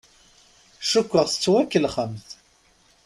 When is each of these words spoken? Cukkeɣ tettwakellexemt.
Cukkeɣ 0.89 1.25
tettwakellexemt. 1.27 2.29